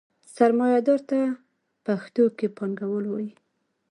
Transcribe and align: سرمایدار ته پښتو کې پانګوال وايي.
سرمایدار 0.35 1.01
ته 1.09 1.19
پښتو 1.85 2.23
کې 2.37 2.47
پانګوال 2.57 3.05
وايي. 3.09 3.31